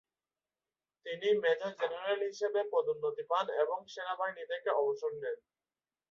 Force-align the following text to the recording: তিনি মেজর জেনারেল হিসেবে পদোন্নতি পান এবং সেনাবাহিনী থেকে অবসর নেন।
তিনি 1.05 1.27
মেজর 1.43 1.71
জেনারেল 1.81 2.21
হিসেবে 2.29 2.61
পদোন্নতি 2.73 3.23
পান 3.31 3.45
এবং 3.63 3.79
সেনাবাহিনী 3.93 4.43
থেকে 4.51 4.69
অবসর 4.81 5.11
নেন। 5.21 5.37